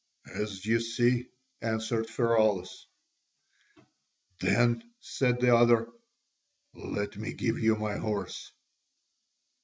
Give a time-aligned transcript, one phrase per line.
[0.33, 1.27] "As you see,"
[1.61, 2.87] answered Pheraulas.
[4.39, 5.89] "Then," said the other,
[6.73, 8.51] "let me give you my horse."